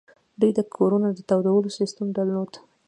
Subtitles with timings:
[0.39, 2.51] دوی د کورونو د تودولو سیستم درلود